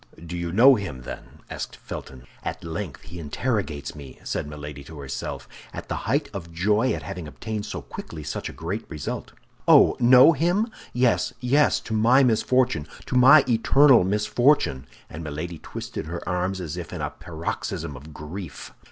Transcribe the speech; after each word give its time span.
"Do 0.25 0.35
you 0.35 0.51
know 0.51 0.73
him, 0.73 1.03
then?" 1.03 1.41
asked 1.47 1.75
Felton. 1.75 2.25
"At 2.43 2.63
length 2.63 3.03
he 3.03 3.19
interrogates 3.19 3.93
me!" 3.93 4.17
said 4.23 4.47
Milady 4.47 4.83
to 4.85 4.97
herself, 4.99 5.47
at 5.73 5.89
the 5.89 5.95
height 6.09 6.27
of 6.33 6.51
joy 6.51 6.91
at 6.93 7.03
having 7.03 7.27
obtained 7.27 7.67
so 7.67 7.83
quickly 7.83 8.23
such 8.23 8.49
a 8.49 8.51
great 8.51 8.83
result. 8.89 9.33
"Oh, 9.67 9.95
know 9.99 10.31
him? 10.31 10.71
Yes, 10.91 11.33
yes! 11.39 11.79
to 11.81 11.93
my 11.93 12.23
misfortune, 12.23 12.87
to 13.05 13.15
my 13.15 13.45
eternal 13.47 14.03
misfortune!" 14.03 14.87
and 15.07 15.23
Milady 15.23 15.59
twisted 15.59 16.07
her 16.07 16.27
arms 16.27 16.59
as 16.61 16.77
if 16.77 16.91
in 16.91 17.01
a 17.01 17.11
paroxysm 17.11 17.95
of 17.95 18.11
grief. 18.11 18.73